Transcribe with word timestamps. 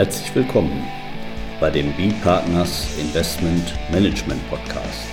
Herzlich 0.00 0.34
willkommen 0.34 0.82
bei 1.60 1.68
dem 1.68 1.92
B-Partners 1.92 2.98
Investment 2.98 3.74
Management 3.92 4.40
Podcast. 4.48 5.06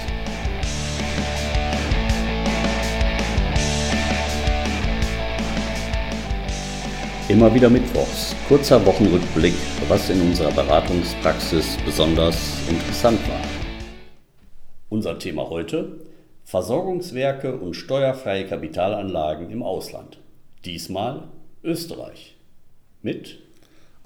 Immer 7.27 7.53
wieder 7.53 7.69
Mittwochs, 7.69 8.33
kurzer 8.47 8.85
Wochenrückblick, 8.85 9.55
was 9.89 10.09
in 10.09 10.21
unserer 10.21 10.53
Beratungspraxis 10.53 11.75
besonders 11.83 12.57
interessant 12.69 13.19
war. 13.27 13.41
Unser 14.87 15.19
Thema 15.19 15.49
heute: 15.49 15.99
Versorgungswerke 16.45 17.57
und 17.57 17.73
steuerfreie 17.73 18.47
Kapitalanlagen 18.47 19.49
im 19.49 19.63
Ausland. 19.63 20.21
Diesmal 20.63 21.27
Österreich. 21.61 22.37
Mit 23.01 23.46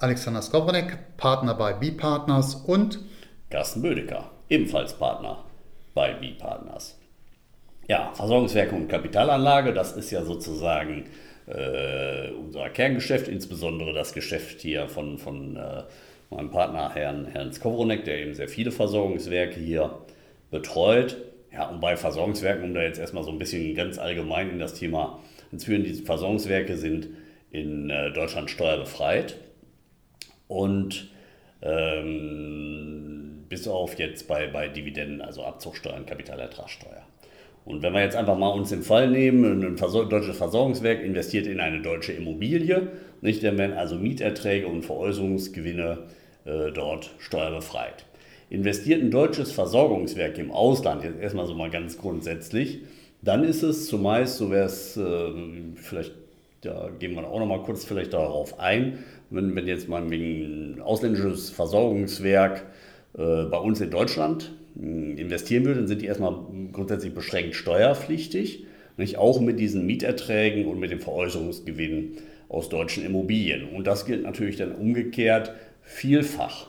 Alexander 0.02 0.42
Skowronek, 0.42 1.16
Partner 1.16 1.54
bei 1.54 1.74
B-Partners 1.74 2.56
und 2.66 2.98
Carsten 3.50 3.82
Bödecker, 3.82 4.32
ebenfalls 4.48 4.94
Partner 4.94 5.44
bei 5.94 6.12
B-Partners. 6.14 6.98
Ja, 7.86 8.10
Versorgungswerke 8.12 8.74
und 8.74 8.88
Kapitalanlage, 8.88 9.72
das 9.72 9.92
ist 9.92 10.10
ja 10.10 10.24
sozusagen 10.24 11.04
äh, 11.46 12.32
unser 12.32 12.68
Kerngeschäft, 12.70 13.28
insbesondere 13.28 13.92
das 13.92 14.12
Geschäft 14.12 14.60
hier 14.60 14.88
von, 14.88 15.18
von 15.18 15.54
äh, 15.54 15.84
meinem 16.30 16.50
Partner 16.50 16.90
Herrn, 16.92 17.26
Herrn 17.26 17.52
Skowronek, 17.52 18.04
der 18.04 18.22
eben 18.22 18.34
sehr 18.34 18.48
viele 18.48 18.72
Versorgungswerke 18.72 19.60
hier 19.60 20.00
betreut. 20.50 21.16
Ja, 21.52 21.68
und 21.68 21.80
bei 21.80 21.96
Versorgungswerken, 21.96 22.64
um 22.64 22.74
da 22.74 22.82
jetzt 22.82 22.98
erstmal 22.98 23.22
so 23.22 23.30
ein 23.30 23.38
bisschen 23.38 23.72
ganz 23.76 23.98
allgemein 23.98 24.50
in 24.50 24.58
das 24.58 24.74
Thema 24.74 25.20
hinzuführen, 25.50 25.84
diese 25.84 26.02
Versorgungswerke 26.02 26.76
sind 26.76 27.06
in 27.52 27.88
äh, 27.88 28.10
Deutschland 28.12 28.50
steuerbefreit 28.50 29.36
und 30.52 31.08
ähm, 31.62 33.44
bis 33.48 33.66
auf 33.66 33.98
jetzt 33.98 34.28
bei, 34.28 34.46
bei 34.46 34.68
Dividenden, 34.68 35.20
also 35.20 35.44
Abzugsteuern, 35.44 36.06
Kapitalertragssteuer. 36.06 37.02
Und 37.64 37.82
wenn 37.82 37.92
wir 37.92 38.02
jetzt 38.02 38.16
einfach 38.16 38.36
mal 38.36 38.48
uns 38.48 38.72
im 38.72 38.82
Fall 38.82 39.08
nehmen, 39.08 39.64
ein 39.64 39.78
Versor 39.78 40.08
deutsches 40.08 40.36
Versorgungswerk 40.36 41.02
investiert 41.02 41.46
in 41.46 41.60
eine 41.60 41.80
deutsche 41.80 42.12
Immobilie, 42.12 42.88
nicht, 43.20 43.44
dann 43.44 43.56
werden 43.56 43.76
also 43.76 43.96
Mieterträge 43.96 44.66
und 44.66 44.82
Veräußerungsgewinne 44.82 45.98
äh, 46.44 46.72
dort 46.72 47.10
steuerbefreit. 47.18 48.04
Investiert 48.50 49.00
ein 49.00 49.10
deutsches 49.10 49.52
Versorgungswerk 49.52 50.38
im 50.38 50.50
Ausland, 50.50 51.04
jetzt 51.04 51.20
erstmal 51.20 51.46
so 51.46 51.54
mal 51.54 51.70
ganz 51.70 51.98
grundsätzlich, 51.98 52.80
dann 53.22 53.44
ist 53.44 53.62
es 53.62 53.86
zumeist, 53.86 54.38
so 54.38 54.50
wäre 54.50 54.66
es 54.66 54.96
äh, 54.96 55.32
vielleicht 55.76 56.12
da 56.62 56.90
gehen 56.96 57.14
wir 57.14 57.26
auch 57.26 57.40
noch 57.40 57.46
mal 57.46 57.62
kurz 57.62 57.84
vielleicht 57.84 58.12
darauf 58.12 58.58
ein, 58.60 59.04
wenn, 59.32 59.54
wenn 59.56 59.66
jetzt 59.66 59.88
mal 59.88 60.02
ein 60.02 60.80
ausländisches 60.82 61.50
Versorgungswerk 61.50 62.66
äh, 63.14 63.44
bei 63.44 63.58
uns 63.58 63.80
in 63.80 63.90
Deutschland 63.90 64.52
äh, 64.80 65.20
investieren 65.20 65.64
würde, 65.64 65.80
dann 65.80 65.88
sind 65.88 66.02
die 66.02 66.06
erstmal 66.06 66.34
grundsätzlich 66.72 67.14
beschränkt 67.14 67.54
steuerpflichtig, 67.54 68.66
nicht? 68.96 69.16
auch 69.18 69.40
mit 69.40 69.58
diesen 69.58 69.86
Mieterträgen 69.86 70.66
und 70.66 70.78
mit 70.78 70.90
dem 70.90 71.00
Veräußerungsgewinn 71.00 72.18
aus 72.48 72.68
deutschen 72.68 73.04
Immobilien. 73.04 73.68
Und 73.70 73.86
das 73.86 74.04
gilt 74.04 74.22
natürlich 74.22 74.56
dann 74.56 74.72
umgekehrt 74.72 75.52
vielfach. 75.82 76.68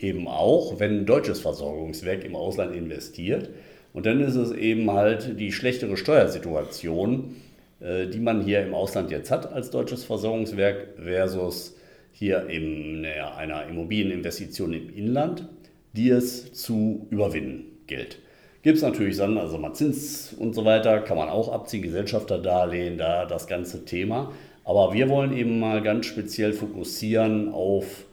Eben 0.00 0.26
auch, 0.26 0.80
wenn 0.80 0.98
ein 0.98 1.06
deutsches 1.06 1.40
Versorgungswerk 1.40 2.24
im 2.24 2.34
Ausland 2.34 2.74
investiert. 2.74 3.50
Und 3.92 4.06
dann 4.06 4.20
ist 4.20 4.34
es 4.34 4.50
eben 4.50 4.90
halt 4.90 5.38
die 5.38 5.52
schlechtere 5.52 5.96
Steuersituation, 5.96 7.36
äh, 7.80 8.08
die 8.08 8.18
man 8.18 8.42
hier 8.42 8.62
im 8.62 8.74
Ausland 8.74 9.12
jetzt 9.12 9.30
hat 9.30 9.52
als 9.52 9.70
deutsches 9.70 10.02
Versorgungswerk 10.04 10.94
versus 10.96 11.76
hier 12.12 12.46
in 12.46 13.04
einer 13.04 13.66
Immobilieninvestition 13.66 14.72
im 14.72 14.94
Inland, 14.94 15.48
die 15.92 16.10
es 16.10 16.52
zu 16.52 17.06
überwinden 17.10 17.64
gilt. 17.86 18.18
Gibt 18.62 18.76
es 18.76 18.82
natürlich 18.82 19.16
dann, 19.16 19.38
also 19.38 19.58
mal 19.58 19.74
Zins 19.74 20.32
und 20.32 20.54
so 20.54 20.64
weiter, 20.64 21.00
kann 21.00 21.16
man 21.16 21.28
auch 21.28 21.52
abziehen, 21.52 21.82
Gesellschafterdarlehen, 21.82 22.96
da 22.96 23.26
das 23.26 23.46
ganze 23.46 23.84
Thema. 23.84 24.32
Aber 24.64 24.94
wir 24.94 25.08
wollen 25.08 25.36
eben 25.36 25.58
mal 25.58 25.82
ganz 25.82 26.06
speziell 26.06 26.52
fokussieren 26.52 27.52
auf 27.52 28.04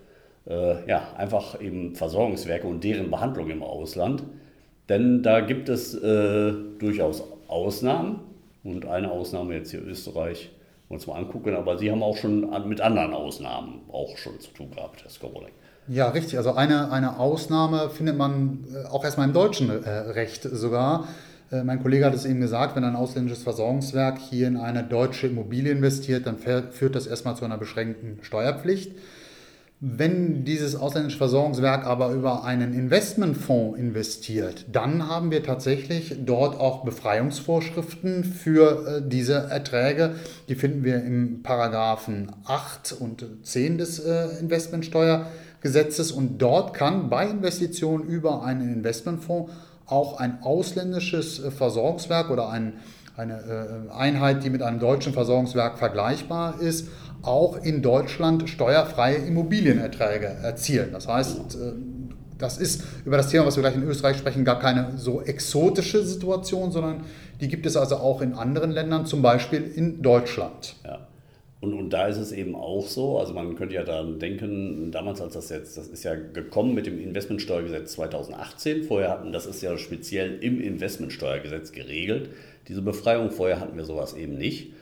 äh, 0.47 0.87
ja, 0.89 1.13
einfach 1.15 1.61
eben 1.61 1.95
Versorgungswerke 1.95 2.67
und 2.67 2.83
deren 2.83 3.11
Behandlung 3.11 3.49
im 3.51 3.61
Ausland. 3.61 4.23
Denn 4.89 5.21
da 5.21 5.41
gibt 5.41 5.69
es 5.69 5.93
äh, 5.93 6.53
durchaus 6.79 7.23
Ausnahmen. 7.47 8.21
Und 8.63 8.85
eine 8.85 9.11
Ausnahme 9.11 9.53
jetzt 9.53 9.71
hier 9.71 9.81
Österreich, 9.85 10.49
uns 10.89 11.07
mal 11.07 11.15
angucken, 11.15 11.55
aber 11.55 11.77
Sie 11.77 11.91
haben 11.91 12.03
auch 12.03 12.17
schon 12.17 12.49
mit 12.67 12.81
anderen 12.81 13.13
Ausnahmen 13.13 13.81
auch 13.91 14.17
schon 14.17 14.39
zu 14.39 14.51
tun 14.51 14.71
gehabt, 14.71 15.03
Herr 15.03 15.09
Skobolek. 15.09 15.53
Ja, 15.87 16.09
richtig. 16.09 16.37
Also 16.37 16.53
eine, 16.53 16.91
eine 16.91 17.19
Ausnahme 17.19 17.89
findet 17.89 18.17
man 18.17 18.65
äh, 18.71 18.87
auch 18.87 19.03
erstmal 19.03 19.27
im 19.27 19.33
deutschen 19.33 19.69
äh, 19.69 19.89
Recht 19.89 20.43
sogar. 20.43 21.07
Äh, 21.51 21.63
mein 21.63 21.81
Kollege 21.81 22.05
hat 22.05 22.13
es 22.13 22.25
eben 22.25 22.41
gesagt, 22.41 22.75
wenn 22.75 22.83
ein 22.83 22.95
ausländisches 22.95 23.43
Versorgungswerk 23.43 24.19
hier 24.19 24.47
in 24.47 24.57
eine 24.57 24.83
deutsche 24.83 25.27
Immobilie 25.27 25.71
investiert, 25.71 26.27
dann 26.27 26.37
führt 26.37 26.95
das 26.95 27.07
erstmal 27.07 27.35
zu 27.35 27.45
einer 27.45 27.57
beschränkten 27.57 28.19
Steuerpflicht. 28.21 28.91
Wenn 29.81 30.43
dieses 30.43 30.75
ausländische 30.75 31.17
Versorgungswerk 31.17 31.85
aber 31.85 32.11
über 32.11 32.43
einen 32.43 32.73
Investmentfonds 32.73 33.79
investiert, 33.79 34.65
dann 34.69 35.07
haben 35.07 35.31
wir 35.31 35.41
tatsächlich 35.41 36.17
dort 36.25 36.59
auch 36.59 36.83
Befreiungsvorschriften 36.83 38.25
für 38.25 38.85
äh, 38.85 39.01
diese 39.07 39.35
Erträge. 39.35 40.15
Die 40.49 40.55
finden 40.55 40.83
wir 40.83 41.01
im 41.01 41.43
Paragraphen 41.43 42.29
8 42.43 42.91
und 42.99 43.25
10 43.43 43.77
des 43.77 43.99
äh, 43.99 44.37
Investmentsteuergesetzes 44.41 46.11
und 46.11 46.39
dort 46.39 46.73
kann 46.73 47.09
bei 47.09 47.29
Investitionen 47.29 48.03
über 48.03 48.43
einen 48.43 48.73
Investmentfonds 48.73 49.49
auch 49.85 50.19
ein 50.19 50.43
ausländisches 50.43 51.39
äh, 51.39 51.51
Versorgungswerk 51.51 52.29
oder 52.29 52.49
ein, 52.49 52.73
eine 53.19 53.89
Einheit, 53.91 54.43
die 54.43 54.49
mit 54.49 54.61
einem 54.61 54.79
deutschen 54.79 55.13
Versorgungswerk 55.13 55.77
vergleichbar 55.77 56.59
ist, 56.61 56.89
auch 57.21 57.61
in 57.63 57.81
Deutschland 57.81 58.49
steuerfreie 58.49 59.17
Immobilienerträge 59.17 60.27
erzielen. 60.27 60.89
Das 60.93 61.07
heißt, 61.07 61.55
äh, 61.55 61.73
das 62.37 62.57
ist 62.57 62.83
über 63.05 63.17
das 63.17 63.29
Thema, 63.29 63.45
was 63.45 63.57
wir 63.57 63.61
gleich 63.61 63.75
in 63.75 63.83
Österreich 63.83 64.17
sprechen, 64.17 64.45
gar 64.45 64.59
keine 64.59 64.97
so 64.97 65.21
exotische 65.21 66.03
Situation, 66.03 66.71
sondern 66.71 67.03
die 67.41 67.49
gibt 67.49 67.65
es 67.65 67.75
also 67.75 67.97
auch 67.97 68.21
in 68.21 68.33
anderen 68.33 68.71
Ländern, 68.71 69.05
zum 69.05 69.21
Beispiel 69.21 69.61
in 69.75 70.01
Deutschland. 70.01 70.75
Ja. 70.85 71.09
Und, 71.61 71.73
und 71.73 71.89
da 71.89 72.07
ist 72.07 72.17
es 72.17 72.31
eben 72.31 72.55
auch 72.55 72.87
so, 72.87 73.19
also 73.19 73.33
man 73.33 73.55
könnte 73.55 73.75
ja 73.75 73.83
daran 73.83 74.17
denken, 74.17 74.91
damals 74.91 75.19
als 75.19 75.33
das 75.33 75.49
jetzt, 75.49 75.77
das 75.77 75.87
ist 75.87 76.03
ja 76.03 76.15
gekommen 76.15 76.73
mit 76.73 76.85
dem 76.85 76.97
Investmentsteuergesetz 76.97 77.93
2018, 77.93 78.83
vorher 78.83 79.09
hatten, 79.09 79.33
das 79.33 79.45
ist 79.45 79.61
ja 79.61 79.77
speziell 79.77 80.41
im 80.41 80.61
Investmentsteuergesetz 80.61 81.73
geregelt, 81.73 82.29
diese 82.67 82.81
Befreiung, 82.81 83.31
vorher 83.31 83.59
hatten 83.59 83.77
wir 83.77 83.85
sowas 83.85 84.13
eben 84.13 84.37
nicht. 84.37 84.73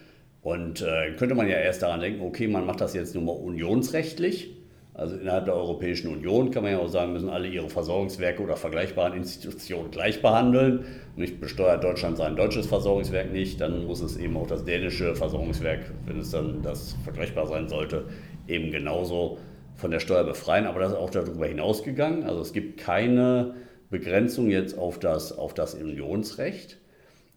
Und 0.42 0.82
äh, 0.82 1.12
könnte 1.18 1.36
man 1.36 1.48
ja 1.48 1.58
erst 1.58 1.82
daran 1.82 2.00
denken, 2.00 2.22
okay, 2.22 2.48
man 2.48 2.66
macht 2.66 2.82
das 2.82 2.94
jetzt 2.94 3.16
nur 3.16 3.24
mal 3.24 3.32
unionsrechtlich. 3.32 4.54
Also 4.98 5.16
innerhalb 5.16 5.46
der 5.46 5.54
Europäischen 5.54 6.08
Union 6.08 6.50
kann 6.50 6.64
man 6.64 6.72
ja 6.72 6.80
auch 6.80 6.88
sagen, 6.88 7.14
müssen 7.14 7.30
alle 7.30 7.48
ihre 7.48 7.70
Versorgungswerke 7.70 8.42
oder 8.42 8.56
vergleichbaren 8.56 9.14
Institutionen 9.14 9.92
gleich 9.92 10.24
behandeln. 10.24 10.86
Nicht 11.16 11.40
besteuert 11.40 11.84
Deutschland 11.84 12.18
sein 12.18 12.36
deutsches 12.36 12.66
Versorgungswerk 12.66 13.32
nicht, 13.32 13.62
dann 13.62 13.86
muss 13.86 14.02
es 14.02 14.18
eben 14.18 14.36
auch 14.36 14.48
das 14.48 14.66
dänische 14.66 15.16
Versorgungswerk, 15.16 15.92
wenn 16.08 16.18
es 16.20 16.32
dann 16.32 16.64
das 16.64 16.96
vergleichbar 17.04 17.46
sein 17.46 17.70
sollte, 17.70 18.06
eben 18.48 18.72
genauso 18.72 19.38
von 19.76 19.92
der 19.92 20.00
Steuer 20.00 20.24
befreien. 20.24 20.66
Aber 20.66 20.80
das 20.80 20.94
ist 20.94 20.98
auch 20.98 21.12
darüber 21.12 21.46
hinausgegangen. 21.46 22.24
Also 22.24 22.42
es 22.42 22.52
gibt 22.52 22.80
keine 22.80 23.54
Begrenzung 23.92 24.50
jetzt 24.50 24.80
auf 24.80 24.98
das, 24.98 25.38
auf 25.38 25.54
das 25.54 25.76
Unionsrecht. 25.76 26.80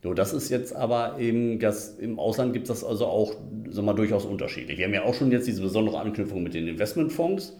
So, 0.02 0.14
das 0.14 0.32
ist 0.32 0.48
jetzt 0.48 0.74
aber 0.74 1.18
eben, 1.18 1.58
das, 1.58 1.98
im 1.98 2.18
Ausland 2.18 2.54
gibt 2.54 2.68
es 2.70 2.80
das 2.80 2.88
also 2.88 3.06
auch 3.06 3.34
sagen 3.68 3.86
wir, 3.86 3.94
durchaus 3.94 4.24
unterschiedlich. 4.24 4.78
Wir 4.78 4.86
haben 4.86 4.94
ja 4.94 5.04
auch 5.04 5.14
schon 5.14 5.30
jetzt 5.30 5.46
diese 5.46 5.60
besondere 5.60 5.98
Anknüpfung 5.98 6.42
mit 6.42 6.54
den 6.54 6.68
Investmentfonds, 6.68 7.54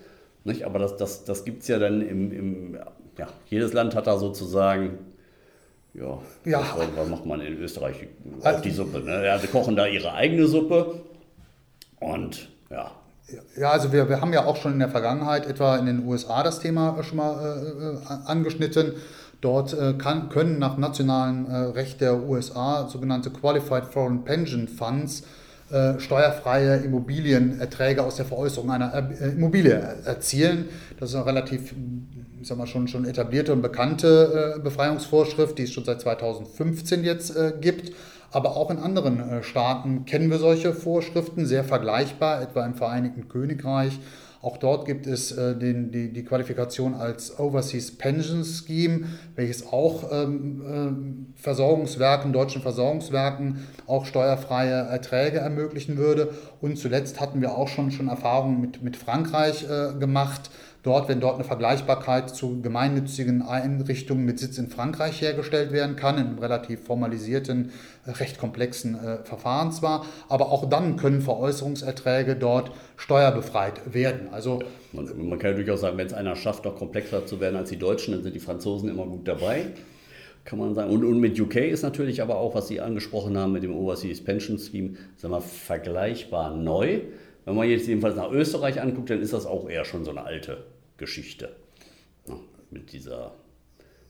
nicht? 0.45 0.65
aber 0.65 0.79
das, 0.79 0.97
das, 0.97 1.25
das 1.25 1.45
gibt 1.45 1.63
es 1.63 1.69
ja 1.69 1.79
dann 1.79 2.01
im, 2.01 2.33
im, 2.33 2.79
ja, 3.19 3.29
jedes 3.49 3.75
Land 3.75 3.95
hat 3.95 4.07
da 4.07 4.19
sozusagen, 4.19 4.99
ja, 5.93 6.19
ja. 6.47 6.65
Was, 6.97 7.09
macht 7.09 7.27
man 7.27 7.41
in 7.43 7.59
Österreich? 7.59 8.07
Auch 8.41 8.45
also, 8.45 8.63
die 8.63 8.71
Suppe. 8.71 9.01
Ne? 9.01 9.27
Ja, 9.27 9.39
sie 9.39 9.49
kochen 9.49 9.77
da 9.77 9.87
ihre 9.87 10.15
eigene 10.15 10.47
Suppe 10.47 11.03
und 11.99 12.49
ja, 12.71 12.93
ja, 13.57 13.71
also 13.71 13.93
wir, 13.93 14.09
wir 14.09 14.21
haben 14.21 14.33
ja 14.33 14.45
auch 14.45 14.57
schon 14.57 14.73
in 14.73 14.79
der 14.79 14.89
Vergangenheit 14.89 15.47
etwa 15.47 15.77
in 15.77 15.87
den 15.87 16.07
USA 16.07 16.43
das 16.43 16.61
Thema 16.61 17.03
schon 17.03 17.19
mal 17.19 17.37
äh, 17.39 18.13
äh 18.13 18.19
angeschnitten. 18.27 18.95
Dort 19.41 19.73
äh, 19.73 19.95
kann, 19.95 20.29
können 20.29 20.59
nach 20.59 20.77
nationalem 20.77 21.47
äh, 21.47 21.57
Recht 21.57 22.01
der 22.01 22.23
USA 22.23 22.89
sogenannte 22.89 23.31
Qualified 23.31 23.87
Foreign 23.87 24.23
Pension 24.23 24.69
Funds 24.69 25.23
äh, 25.71 25.99
steuerfreie 25.99 26.77
Immobilienerträge 26.77 28.03
aus 28.03 28.17
der 28.17 28.27
Veräußerung 28.27 28.71
einer 28.71 29.11
Immobilie 29.21 29.73
erzielen. 30.05 30.69
Das 30.99 31.11
ist 31.11 31.15
eine 31.15 31.27
relativ 31.27 31.75
ich 32.41 32.49
sag 32.49 32.59
mal, 32.59 32.67
schon, 32.67 32.89
schon 32.89 33.05
etablierte 33.05 33.53
und 33.53 33.61
bekannte 33.61 34.59
Befreiungsvorschrift, 34.65 35.59
die 35.59 35.65
es 35.65 35.73
schon 35.73 35.85
seit 35.85 36.01
2015 36.01 37.05
jetzt 37.05 37.35
gibt. 37.61 37.93
Aber 38.31 38.57
auch 38.57 38.71
in 38.71 38.79
anderen 38.79 39.43
Staaten 39.43 40.07
kennen 40.07 40.31
wir 40.31 40.39
solche 40.39 40.73
Vorschriften, 40.73 41.45
sehr 41.45 41.65
vergleichbar, 41.65 42.41
etwa 42.41 42.65
im 42.65 42.77
Vereinigten 42.77 43.29
Königreich 43.29 44.01
Auch 44.43 44.57
dort 44.57 44.87
gibt 44.87 45.07
es 45.07 45.33
äh, 45.33 45.55
den, 45.55 45.91
die, 45.91 46.13
die 46.13 46.25
Qualifikation 46.25 46.95
als 46.95 47.39
Overseas 47.39 47.91
Pension 47.91 48.43
Scheme, 48.45 49.07
welches 49.37 49.67
auch 49.67 50.11
ähm, 50.11 51.35
äh, 51.37 51.41
Versorgungswerken, 51.43 52.33
deutschen 52.33 52.63
Versorgungswerken 52.63 53.67
auch 53.87 54.07
steuerfreie 54.07 54.73
Erträge 54.73 55.39
ermöglichen 55.39 55.99
würde. 55.99 56.33
Und 56.63 56.79
zuletzt 56.79 57.21
hatten 57.21 57.43
wir 57.43 57.55
auch 57.55 57.69
schon, 57.69 57.91
schon 57.91 58.09
Erfahrungen 58.09 58.63
mit, 58.63 58.83
mit 58.83 58.97
Frankreich 58.97 59.65
äh, 59.65 59.99
gemacht 59.99 60.51
dort, 60.83 61.09
wenn 61.09 61.21
dort 61.21 61.35
eine 61.35 61.45
Vergleichbarkeit 61.45 62.31
zu 62.31 62.61
gemeinnützigen 62.63 63.43
Einrichtungen 63.43 64.25
mit 64.25 64.39
Sitz 64.39 64.59
in 64.59 64.69
Frankreich 64.69 65.21
hergestellt 65.21 65.73
werden 65.73 65.97
kann, 65.97 66.19
in 66.19 66.27
einem 66.27 66.39
relativ 66.39 66.85
formalisierten, 66.85 67.71
äh, 68.07 68.11
recht 68.13 68.39
komplexen 68.39 68.95
äh, 68.95 69.25
Verfahren 69.25 69.73
zwar, 69.73 70.05
aber 70.29 70.51
auch 70.51 70.69
dann 70.69 70.97
können 70.97 71.21
Veräußerungserträge 71.21 72.37
dort 72.37 72.73
steuerbefreit 72.97 73.95
werden. 73.95 74.29
Also, 74.33 74.61
man, 74.93 75.07
man 75.29 75.39
kann 75.39 75.53
ja 75.53 75.57
durchaus 75.57 75.81
sagen, 75.83 75.99
wenn 75.99 76.07
es 76.07 76.15
einer 76.15 76.37
schafft, 76.37 76.65
noch 76.65 76.77
komplexer 76.77 77.27
zu 77.27 77.41
werden 77.41 77.57
als 77.57 77.71
die 77.71 77.79
Deutschen, 77.79 78.15
dann 78.15 78.23
sind 78.23 78.35
die 78.35 78.41
Franzosen 78.41 78.89
immer 78.89 79.07
gut 79.07 79.27
dabei 79.27 79.67
kann 80.45 80.59
man 80.59 80.75
sagen. 80.75 80.91
Und, 80.91 81.05
und, 81.05 81.21
mit 81.21 81.39
UK 81.39 81.57
ist 81.57 81.83
natürlich 81.83 82.23
aber 82.23 82.39
auch, 82.39 82.55
was 82.55 82.69
Sie 82.69 82.81
angesprochen 82.81 83.37
haben 83.37 83.53
mit 83.53 83.63
dem 83.63 83.77
Overseas 83.77 84.23
Pension 84.23 84.59
Scheme, 84.59 84.95
sagen 85.17 85.35
wir, 85.35 85.41
vergleichbar 85.41 86.57
neu. 86.57 87.01
Wenn 87.51 87.57
man 87.57 87.69
jetzt 87.69 87.89
jedenfalls 87.89 88.15
nach 88.15 88.31
Österreich 88.31 88.81
anguckt, 88.81 89.11
dann 89.11 89.21
ist 89.21 89.33
das 89.33 89.45
auch 89.45 89.69
eher 89.69 89.85
schon 89.85 90.05
so 90.05 90.13
eine 90.13 90.23
alte 90.23 90.59
Geschichte. 90.99 91.49
Ja, 92.29 92.37
mit 92.71 92.93
dieser 92.93 93.33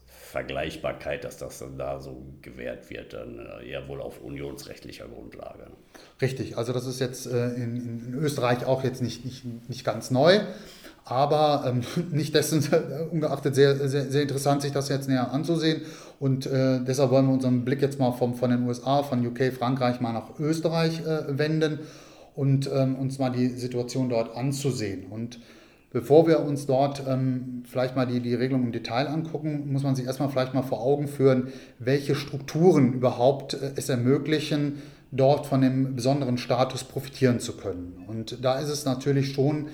Vergleichbarkeit, 0.05 1.25
dass 1.25 1.39
das 1.39 1.59
dann 1.59 1.79
da 1.79 2.01
so 2.01 2.23
gewährt 2.43 2.91
wird, 2.91 3.15
dann 3.15 3.39
äh, 3.39 3.71
eher 3.71 3.89
wohl 3.89 4.03
auf 4.03 4.21
unionsrechtlicher 4.21 5.07
Grundlage. 5.07 5.69
Richtig, 6.21 6.59
also 6.59 6.75
das 6.75 6.87
ist 6.87 7.01
jetzt 7.01 7.27
äh, 7.29 7.55
in, 7.55 8.09
in, 8.09 8.15
Österreich 8.15 8.67
auch 8.67 8.85
jetzt 8.85 9.01
nicht, 9.01 9.25
nicht, 9.25 9.43
nicht 9.71 9.85
ganz 9.87 10.11
neu, 10.11 10.41
aber 11.07 11.65
ähm, 11.67 11.83
nicht 12.15 12.35
dessen 12.35 12.63
ungeachtet 13.11 13.55
sehr, 13.55 13.89
sehr, 13.89 14.11
sehr 14.11 14.21
interessant, 14.21 14.61
sich 14.61 14.73
das 14.73 14.91
jetzt 14.91 15.09
näher 15.09 15.33
anzusehen. 15.33 15.81
Und 16.19 16.45
äh, 16.45 16.81
deshalb 16.85 17.11
wollen 17.11 17.25
wir 17.25 17.33
unseren 17.33 17.65
Blick 17.65 17.81
jetzt 17.81 17.99
mal 17.99 18.13
vom, 18.13 18.35
von 18.35 18.51
den 18.51 18.65
USA, 18.69 19.03
von 19.03 19.27
UK, 19.27 19.51
Frankreich 19.55 20.03
mal 20.03 20.13
nach 20.13 20.39
Österreich 20.39 21.01
äh, 21.01 21.39
wenden 21.39 21.79
und 22.35 22.71
ähm, 22.73 22.97
uns 22.97 23.19
mal 23.19 23.31
die 23.31 23.49
Situation 23.49 24.09
dort 24.09 24.37
anzusehen. 24.37 25.07
Und 25.11 25.41
bevor 25.91 26.27
wir 26.27 26.41
uns 26.41 26.67
dort 26.67 27.03
ähm, 27.07 27.63
vielleicht 27.69 27.97
mal 27.97 28.07
die, 28.07 28.21
die 28.21 28.35
Regelung 28.35 28.65
im 28.65 28.73
Detail 28.73 29.09
angucken, 29.09 29.73
muss 29.73 29.83
man 29.83 29.95
sich 29.95 30.07
erstmal 30.07 30.29
vielleicht 30.29 30.55
mal 30.55 30.63
vor 30.63 30.81
Augen 30.81 31.09
führen, 31.09 31.49
welche 31.79 32.15
Strukturen 32.15 32.93
überhaupt 32.93 33.55
äh, 33.55 33.73
es 33.77 33.89
ermöglichen, 33.89 34.83
dort 35.13 35.47
von 35.47 35.61
dem 35.61 35.97
besonderen 35.97 36.39
Status 36.39 36.85
profitieren 36.85 37.41
zu 37.41 37.57
können. 37.57 38.05
Und 38.07 38.45
da 38.45 38.61
ist 38.61 38.69
es 38.69 38.85
natürlich 38.85 39.33
schon 39.33 39.67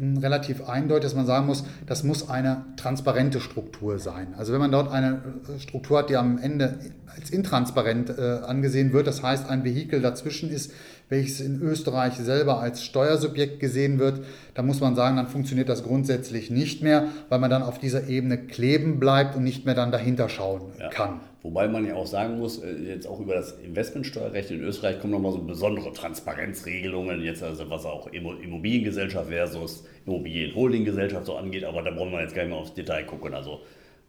relativ 0.00 0.68
eindeutig, 0.68 1.04
dass 1.04 1.14
man 1.14 1.26
sagen 1.26 1.46
muss, 1.46 1.64
das 1.86 2.04
muss 2.04 2.28
eine 2.28 2.64
transparente 2.76 3.40
Struktur 3.40 3.98
sein. 3.98 4.34
Also 4.36 4.52
wenn 4.52 4.60
man 4.60 4.70
dort 4.70 4.92
eine 4.92 5.22
äh, 5.48 5.58
Struktur 5.58 5.98
hat, 5.98 6.10
die 6.10 6.16
am 6.16 6.38
Ende 6.38 6.78
als 7.06 7.30
intransparent 7.30 8.10
äh, 8.10 8.40
angesehen 8.46 8.92
wird, 8.92 9.06
das 9.08 9.22
heißt 9.22 9.48
ein 9.48 9.64
Vehikel 9.64 10.00
dazwischen 10.00 10.50
ist, 10.50 10.72
welches 11.08 11.40
in 11.40 11.60
Österreich 11.60 12.14
selber 12.14 12.60
als 12.60 12.84
Steuersubjekt 12.84 13.60
gesehen 13.60 13.98
wird, 13.98 14.20
dann 14.54 14.66
muss 14.66 14.80
man 14.80 14.94
sagen, 14.94 15.16
dann 15.16 15.26
funktioniert 15.26 15.68
das 15.68 15.82
grundsätzlich 15.82 16.50
nicht 16.50 16.82
mehr, 16.82 17.08
weil 17.28 17.38
man 17.38 17.50
dann 17.50 17.62
auf 17.62 17.78
dieser 17.78 18.08
Ebene 18.08 18.38
kleben 18.38 19.00
bleibt 19.00 19.34
und 19.34 19.42
nicht 19.42 19.64
mehr 19.64 19.74
dann 19.74 19.90
dahinter 19.90 20.28
schauen 20.28 20.72
ja. 20.78 20.90
kann. 20.90 21.20
Wobei 21.42 21.68
man 21.68 21.86
ja 21.86 21.94
auch 21.94 22.06
sagen 22.06 22.38
muss, 22.38 22.62
äh, 22.62 22.72
jetzt 22.72 23.06
auch 23.06 23.20
über 23.20 23.34
das 23.34 23.52
Investmentsteuerrecht 23.52 24.50
in 24.50 24.60
Österreich 24.62 25.00
kommen 25.00 25.12
nochmal 25.12 25.32
so 25.32 25.38
besondere 25.38 25.92
Transparenzregelungen, 25.92 27.22
jetzt 27.22 27.42
also 27.42 27.68
was 27.70 27.84
auch 27.84 28.08
Immobiliengesellschaft 28.08 29.30
versus 29.30 29.84
Immobilienholdinggesellschaft 30.06 31.26
so 31.26 31.36
angeht, 31.36 31.64
aber 31.64 31.82
da 31.82 31.90
brauchen 31.90 32.12
wir 32.12 32.22
jetzt 32.22 32.34
gar 32.34 32.42
nicht 32.42 32.50
mehr 32.50 32.58
aufs 32.58 32.74
Detail 32.74 33.04
gucken. 33.04 33.34
Also 33.34 33.60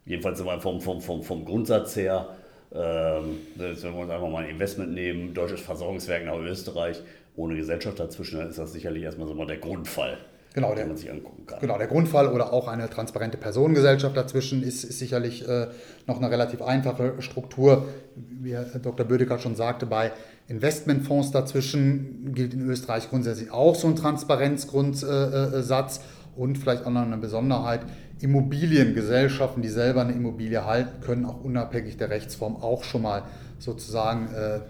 jedenfalls 0.06 0.40
vom, 0.40 0.80
vom, 0.80 1.00
vom, 1.00 1.22
vom 1.22 1.44
Grundsatz 1.44 1.96
her 1.96 2.36
ähm, 2.72 3.38
wenn 3.56 3.76
wir 3.76 3.94
uns 3.94 4.10
einfach 4.10 4.28
mal 4.28 4.44
ein 4.44 4.50
Investment 4.50 4.92
nehmen, 4.92 5.34
deutsches 5.34 5.60
Versorgungswerk 5.60 6.24
nach 6.24 6.36
Österreich, 6.36 7.00
ohne 7.36 7.56
Gesellschaft 7.56 7.98
dazwischen, 7.98 8.38
dann 8.38 8.50
ist 8.50 8.58
das 8.58 8.72
sicherlich 8.72 9.02
erstmal 9.02 9.26
so 9.26 9.34
mal 9.34 9.46
der 9.46 9.56
Grundfall. 9.56 10.18
Genau, 10.52 10.74
der, 10.74 10.86
man 10.86 10.96
sich 10.96 11.10
angucken 11.10 11.46
kann. 11.46 11.60
Genau, 11.60 11.78
der 11.78 11.86
Grundfall 11.86 12.26
oder 12.26 12.52
auch 12.52 12.66
eine 12.66 12.90
transparente 12.90 13.38
Personengesellschaft 13.38 14.16
dazwischen 14.16 14.64
ist, 14.64 14.82
ist 14.82 14.98
sicherlich 14.98 15.48
äh, 15.48 15.68
noch 16.06 16.16
eine 16.16 16.30
relativ 16.30 16.60
einfache 16.60 17.14
Struktur. 17.20 17.86
Wie 18.16 18.54
Herr 18.54 18.64
Dr. 18.64 19.06
Bödecker 19.06 19.38
schon 19.38 19.54
sagte, 19.54 19.86
bei 19.86 20.10
Investmentfonds 20.48 21.30
dazwischen 21.30 22.32
gilt 22.34 22.54
in 22.54 22.68
Österreich 22.68 23.08
grundsätzlich 23.08 23.52
auch 23.52 23.76
so 23.76 23.86
ein 23.86 23.94
Transparenzgrundsatz. 23.94 25.98
Äh, 25.98 26.00
und 26.36 26.58
vielleicht 26.58 26.86
auch 26.86 26.90
noch 26.90 27.02
eine 27.02 27.18
Besonderheit, 27.18 27.80
Immobiliengesellschaften, 28.20 29.62
die 29.62 29.68
selber 29.68 30.02
eine 30.02 30.12
Immobilie 30.12 30.64
halten, 30.64 31.00
können 31.02 31.26
auch 31.26 31.42
unabhängig 31.42 31.96
der 31.96 32.10
Rechtsform 32.10 32.56
auch 32.56 32.84
schon 32.84 33.02
mal 33.02 33.24
sozusagen 33.58 34.28
äh, 34.32 34.60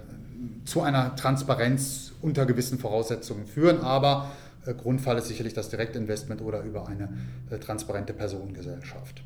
zu 0.64 0.80
einer 0.82 1.16
Transparenz 1.16 2.12
unter 2.22 2.46
gewissen 2.46 2.78
Voraussetzungen 2.78 3.44
führen. 3.46 3.82
Aber 3.82 4.26
äh, 4.26 4.49
Grundfall 4.64 5.18
ist 5.18 5.28
sicherlich 5.28 5.54
das 5.54 5.68
Direktinvestment 5.70 6.42
oder 6.42 6.62
über 6.62 6.86
eine 6.86 7.08
äh, 7.50 7.58
transparente 7.58 8.12
Personengesellschaft. 8.12 9.22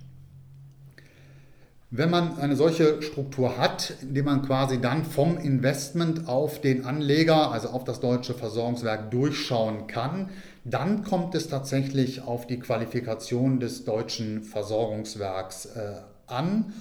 Wenn 1.97 2.11
man 2.11 2.39
eine 2.39 2.57
solche 2.57 3.03
Struktur 3.03 3.57
hat, 3.57 3.95
indem 4.03 4.25
man 4.25 4.43
quasi 4.43 4.81
dann 4.81 5.05
vom 5.05 5.39
Investment 5.39 6.27
auf 6.27 6.61
den 6.61 6.85
Anleger, 6.85 7.53
also 7.53 7.69
auf 7.69 7.85
das 7.85 8.01
deutsche 8.01 8.35
Versorgungswerk 8.35 9.13
durchschauen 9.13 9.87
kann, 9.87 10.31
dann 10.65 11.05
kommt 11.05 11.37
es 11.37 11.49
tatsächlich 11.49 12.23
auf 12.23 12.49
die 12.49 12.59
Qualifikation 12.59 13.61
des 13.61 13.85
deutschen 13.85 14.43
Versorgungswerks 14.43 15.67
äh, 15.67 15.93
an. 16.27 16.73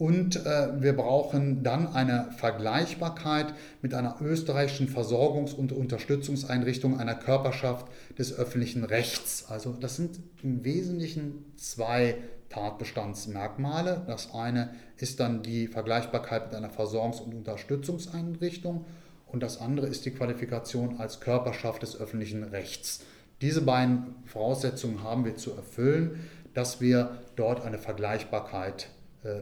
Und 0.00 0.46
äh, 0.46 0.80
wir 0.80 0.94
brauchen 0.94 1.62
dann 1.62 1.86
eine 1.88 2.30
Vergleichbarkeit 2.38 3.52
mit 3.82 3.92
einer 3.92 4.16
österreichischen 4.22 4.88
Versorgungs- 4.88 5.54
und 5.54 5.72
Unterstützungseinrichtung 5.72 6.98
einer 6.98 7.14
Körperschaft 7.14 7.86
des 8.16 8.32
öffentlichen 8.32 8.84
Rechts. 8.84 9.44
Also 9.50 9.74
das 9.78 9.96
sind 9.96 10.18
im 10.42 10.64
Wesentlichen 10.64 11.44
zwei 11.58 12.16
Tatbestandsmerkmale. 12.48 14.02
Das 14.06 14.32
eine 14.32 14.70
ist 14.96 15.20
dann 15.20 15.42
die 15.42 15.66
Vergleichbarkeit 15.66 16.46
mit 16.46 16.54
einer 16.54 16.70
Versorgungs- 16.70 17.20
und 17.20 17.34
Unterstützungseinrichtung 17.34 18.86
und 19.26 19.42
das 19.42 19.60
andere 19.60 19.86
ist 19.86 20.06
die 20.06 20.12
Qualifikation 20.12 20.98
als 20.98 21.20
Körperschaft 21.20 21.82
des 21.82 22.00
öffentlichen 22.00 22.42
Rechts. 22.42 23.00
Diese 23.42 23.60
beiden 23.60 24.14
Voraussetzungen 24.24 25.04
haben 25.04 25.26
wir 25.26 25.36
zu 25.36 25.52
erfüllen, 25.52 26.20
dass 26.54 26.80
wir 26.80 27.18
dort 27.36 27.66
eine 27.66 27.76
Vergleichbarkeit 27.76 28.88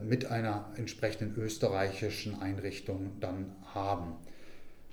mit 0.03 0.31
einer 0.31 0.73
entsprechenden 0.77 1.37
österreichischen 1.37 2.41
Einrichtung 2.41 3.13
dann 3.21 3.55
haben. 3.75 4.17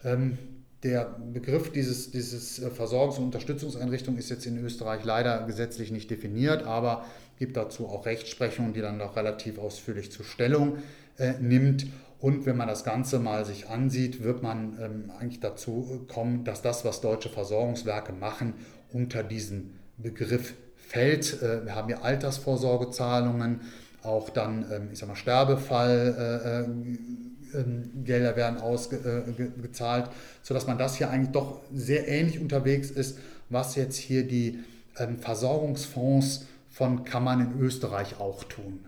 Ähm, 0.03 0.37
der 0.85 1.15
Begriff 1.33 1.71
dieses, 1.71 2.11
dieses 2.11 2.59
äh, 2.59 2.69
Versorgungs- 2.69 3.17
und 3.17 3.25
Unterstützungseinrichtung 3.25 4.17
ist 4.17 4.29
jetzt 4.29 4.45
in 4.45 4.63
Österreich 4.63 5.03
leider 5.03 5.45
gesetzlich 5.47 5.91
nicht 5.91 6.11
definiert, 6.11 6.63
aber 6.63 7.05
gibt 7.39 7.57
dazu 7.57 7.87
auch 7.87 8.05
Rechtsprechung, 8.05 8.73
die 8.73 8.81
dann 8.81 8.97
noch 8.97 9.15
relativ 9.15 9.57
ausführlich 9.57 10.11
zur 10.11 10.25
Stellung 10.25 10.77
äh, 11.17 11.33
nimmt. 11.39 11.87
Und 12.19 12.45
wenn 12.45 12.55
man 12.55 12.67
das 12.67 12.83
Ganze 12.83 13.19
mal 13.19 13.45
sich 13.45 13.67
ansieht, 13.67 14.23
wird 14.23 14.43
man 14.43 14.77
ähm, 14.79 15.11
eigentlich 15.19 15.39
dazu 15.39 16.05
kommen, 16.07 16.43
dass 16.43 16.61
das, 16.61 16.85
was 16.85 17.01
deutsche 17.01 17.29
Versorgungswerke 17.29 18.13
machen, 18.13 18.53
unter 18.93 19.23
diesen 19.23 19.79
Begriff 19.97 20.53
fällt. 20.75 21.41
Äh, 21.41 21.65
wir 21.65 21.75
haben 21.75 21.87
hier 21.87 22.03
Altersvorsorgezahlungen, 22.03 23.61
auch 24.05 24.29
dann, 24.29 24.65
ähm, 24.71 24.89
ich 24.91 24.99
sag 24.99 25.07
mal, 25.07 25.15
Sterbefall. 25.15 26.15
Äh, 26.45 26.59
ähm, 26.59 28.03
Gelder 28.03 28.35
werden 28.35 28.59
ausgezahlt, 28.59 30.09
sodass 30.43 30.67
man 30.67 30.77
das 30.77 30.97
hier 30.97 31.09
eigentlich 31.09 31.31
doch 31.31 31.61
sehr 31.73 32.05
ähnlich 32.07 32.39
unterwegs 32.41 32.91
ist, 32.91 33.17
was 33.49 33.75
jetzt 33.75 33.95
hier 33.95 34.27
die 34.27 34.59
ähm, 34.97 35.19
Versorgungsfonds 35.19 36.47
von 36.69 37.05
Kammern 37.05 37.39
in 37.39 37.59
Österreich 37.61 38.19
auch 38.19 38.43
tun. 38.43 38.85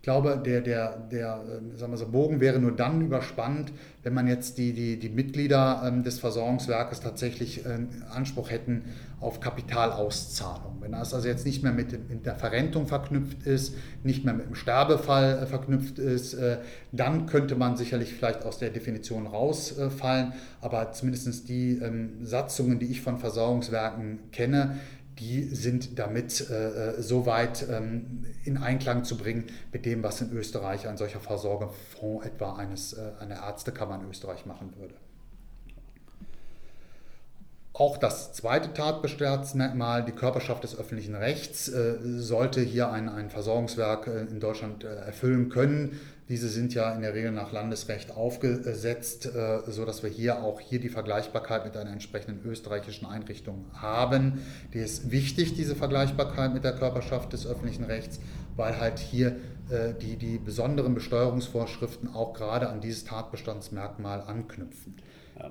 Ich 0.00 0.04
glaube, 0.04 0.40
der, 0.42 0.62
der, 0.62 0.96
der 1.12 1.44
ähm, 1.58 1.76
sagen 1.76 1.92
wir 1.92 1.98
so, 1.98 2.08
Bogen 2.08 2.40
wäre 2.40 2.58
nur 2.58 2.72
dann 2.72 3.02
überspannt, 3.02 3.70
wenn 4.02 4.14
man 4.14 4.26
jetzt 4.28 4.56
die, 4.56 4.72
die, 4.72 4.98
die 4.98 5.10
Mitglieder 5.10 5.82
ähm, 5.84 6.04
des 6.04 6.18
Versorgungswerkes 6.18 7.00
tatsächlich 7.00 7.66
äh, 7.66 7.80
Anspruch 8.10 8.50
hätten 8.50 8.84
auf 9.20 9.40
Kapitalauszahlung. 9.40 10.78
Wenn 10.80 10.92
das 10.92 11.12
also 11.12 11.28
jetzt 11.28 11.44
nicht 11.44 11.62
mehr 11.62 11.72
mit, 11.72 12.08
mit 12.08 12.24
der 12.24 12.34
Verrentung 12.34 12.86
verknüpft 12.86 13.46
ist, 13.46 13.74
nicht 14.02 14.24
mehr 14.24 14.32
mit 14.32 14.46
dem 14.46 14.54
Sterbefall 14.54 15.40
äh, 15.42 15.46
verknüpft 15.46 15.98
ist, 15.98 16.32
äh, 16.32 16.60
dann 16.92 17.26
könnte 17.26 17.54
man 17.54 17.76
sicherlich 17.76 18.14
vielleicht 18.14 18.46
aus 18.46 18.56
der 18.56 18.70
Definition 18.70 19.26
rausfallen. 19.26 20.32
Aber 20.62 20.92
zumindest 20.92 21.46
die 21.50 21.72
ähm, 21.76 22.24
Satzungen, 22.24 22.78
die 22.78 22.86
ich 22.86 23.02
von 23.02 23.18
Versorgungswerken 23.18 24.30
kenne, 24.32 24.76
die 25.20 25.42
sind 25.54 25.98
damit 25.98 26.48
äh, 26.50 26.94
äh, 26.96 27.02
so 27.02 27.26
weit 27.26 27.66
ähm, 27.68 28.24
in 28.44 28.56
Einklang 28.56 29.04
zu 29.04 29.18
bringen 29.18 29.44
mit 29.70 29.84
dem, 29.84 30.02
was 30.02 30.20
in 30.22 30.32
Österreich 30.32 30.88
ein 30.88 30.96
solcher 30.96 31.20
Versorgerfonds 31.20 32.26
etwa 32.26 32.56
eines, 32.56 32.94
äh, 32.94 33.12
einer 33.20 33.36
Ärztekammer 33.36 34.00
in 34.02 34.08
Österreich 34.08 34.46
machen 34.46 34.72
würde. 34.78 34.94
Auch 37.72 37.98
das 37.98 38.32
zweite 38.32 38.74
Tatbestandsmerkmal, 38.74 40.04
die 40.04 40.12
Körperschaft 40.12 40.64
des 40.64 40.76
öffentlichen 40.76 41.14
Rechts, 41.14 41.68
äh, 41.68 41.98
sollte 42.02 42.60
hier 42.60 42.90
ein, 42.90 43.08
ein 43.08 43.30
Versorgungswerk 43.30 44.08
äh, 44.08 44.22
in 44.22 44.40
Deutschland 44.40 44.82
äh, 44.82 44.88
erfüllen 44.88 45.50
können. 45.50 46.00
Diese 46.28 46.48
sind 46.48 46.74
ja 46.74 46.92
in 46.92 47.02
der 47.02 47.14
Regel 47.14 47.30
nach 47.30 47.50
Landesrecht 47.50 48.12
aufgesetzt, 48.16 49.28
sodass 49.66 50.04
wir 50.04 50.10
hier 50.10 50.44
auch 50.44 50.60
hier 50.60 50.78
die 50.78 50.88
Vergleichbarkeit 50.88 51.64
mit 51.64 51.76
einer 51.76 51.90
entsprechenden 51.90 52.48
österreichischen 52.48 53.04
Einrichtung 53.04 53.64
haben. 53.74 54.40
Die 54.72 54.78
ist 54.78 55.10
wichtig, 55.10 55.54
diese 55.54 55.74
Vergleichbarkeit 55.74 56.54
mit 56.54 56.62
der 56.62 56.76
Körperschaft 56.76 57.32
des 57.32 57.48
öffentlichen 57.48 57.82
Rechts, 57.82 58.20
weil 58.54 58.78
halt 58.78 59.00
hier 59.00 59.38
die, 60.00 60.14
die 60.14 60.38
besonderen 60.38 60.94
Besteuerungsvorschriften 60.94 62.14
auch 62.14 62.32
gerade 62.32 62.68
an 62.68 62.80
dieses 62.80 63.02
Tatbestandsmerkmal 63.02 64.20
anknüpfen. 64.20 64.94
Ja. 65.36 65.50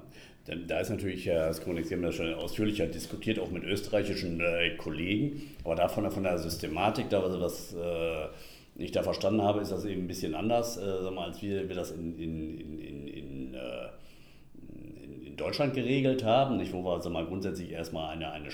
Denn 0.50 0.66
da 0.68 0.80
ist 0.80 0.90
natürlich, 0.90 1.26
das 1.26 1.62
kommunizieren 1.62 2.02
wir 2.02 2.12
schon 2.12 2.34
ausführlicher 2.34 2.88
diskutiert, 2.88 3.38
auch 3.40 3.52
mit 3.52 3.64
österreichischen 3.64 4.42
äh, 4.42 4.76
Kollegen. 4.78 5.44
Aber 5.64 5.76
davon 5.76 6.10
von 6.10 6.24
der 6.24 6.40
Systematik, 6.40 7.10
da 7.10 7.24
was, 7.24 7.40
was 7.40 7.74
äh, 7.76 8.28
ich 8.76 8.92
da 8.92 9.04
verstanden 9.04 9.44
habe, 9.44 9.60
ist 9.60 9.72
das 9.72 9.86
eben 9.86 10.04
ein 10.04 10.08
bisschen 10.08 10.34
anders, 10.34 10.78
äh, 10.78 11.12
mal, 11.12 11.28
als 11.28 11.42
wir, 11.44 11.70
wir 11.70 11.76
das 11.76 11.92
in, 11.92 12.18
in, 12.18 12.80
in, 12.80 13.08
in, 13.08 13.54
äh, 13.54 13.90
Deutschland 15.38 15.74
geregelt 15.74 16.24
haben, 16.24 16.58
nicht, 16.58 16.74
wo 16.74 16.84
wir 16.84 17.00
sag 17.02 17.14
mal, 17.14 17.26
grundsätzlich 17.26 17.72
erstmal 17.72 18.10
eine, 18.14 18.32
eine 18.32 18.50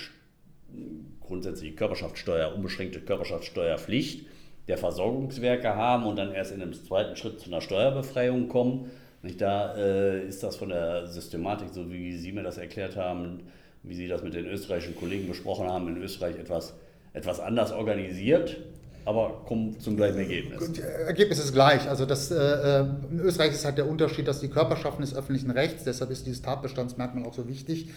grundsätzliche 1.21 1.75
Körperschaftssteuer, 1.75 2.53
unbeschränkte 2.53 2.99
Körperschaftssteuerpflicht 2.99 4.25
der 4.67 4.77
Versorgungswerke 4.77 5.75
haben 5.75 6.05
und 6.05 6.17
dann 6.17 6.33
erst 6.33 6.51
in 6.51 6.61
einem 6.61 6.73
zweiten 6.73 7.15
Schritt 7.15 7.39
zu 7.39 7.49
einer 7.49 7.61
Steuerbefreiung 7.61 8.49
kommen. 8.49 8.91
Nicht, 9.25 9.41
da 9.41 9.75
äh, 9.75 10.27
ist 10.27 10.43
das 10.43 10.55
von 10.55 10.69
der 10.69 11.07
Systematik, 11.07 11.69
so 11.71 11.91
wie 11.91 12.15
Sie 12.15 12.31
mir 12.31 12.43
das 12.43 12.59
erklärt 12.59 12.95
haben, 12.95 13.39
wie 13.81 13.95
Sie 13.95 14.07
das 14.07 14.21
mit 14.21 14.35
den 14.35 14.45
österreichischen 14.45 14.95
Kollegen 14.95 15.27
besprochen 15.27 15.67
haben, 15.67 15.87
in 15.87 15.97
Österreich 15.97 16.37
etwas, 16.37 16.75
etwas 17.13 17.39
anders 17.39 17.71
organisiert, 17.71 18.57
aber 19.03 19.41
kommen 19.47 19.79
zum 19.79 19.97
gleichen 19.97 20.19
Ergebnis. 20.19 20.77
Ergebnis 21.07 21.39
ist 21.39 21.53
gleich. 21.53 21.89
Also 21.89 22.05
das, 22.05 22.29
äh, 22.29 22.35
äh, 22.35 22.85
in 23.09 23.19
Österreich 23.19 23.53
ist 23.53 23.65
halt 23.65 23.79
der 23.79 23.89
Unterschied, 23.89 24.27
dass 24.27 24.41
die 24.41 24.47
Körperschaften 24.47 25.01
des 25.01 25.15
öffentlichen 25.15 25.49
Rechts, 25.49 25.83
deshalb 25.83 26.11
ist 26.11 26.27
dieses 26.27 26.43
Tatbestandsmerkmal 26.43 27.25
auch 27.25 27.33
so 27.33 27.47
wichtig, 27.47 27.87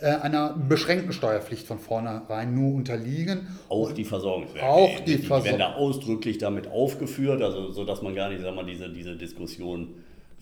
äh, 0.00 0.06
einer 0.06 0.54
beschränkten 0.68 1.12
Steuerpflicht 1.12 1.66
von 1.66 1.80
vornherein 1.80 2.54
nur 2.54 2.74
unterliegen. 2.74 3.48
Auch 3.68 3.90
die 3.90 4.04
Versorgungswerke. 4.04 4.64
Auch 4.64 5.00
die, 5.00 5.16
die 5.16 5.18
Versorgungswerke. 5.18 5.56
Die 5.56 5.62
werden 5.62 5.72
da 5.72 5.80
ausdrücklich 5.80 6.38
damit 6.38 6.68
aufgeführt, 6.68 7.42
also 7.42 7.72
sodass 7.72 8.02
man 8.02 8.14
gar 8.14 8.28
nicht, 8.28 8.42
sag 8.42 8.54
mal, 8.54 8.64
diese, 8.64 8.88
diese 8.88 9.16
Diskussion 9.16 9.88